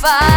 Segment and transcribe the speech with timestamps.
[0.00, 0.29] fire.